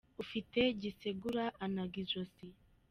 [0.23, 2.47] Ufite gisegura anaga ijosi.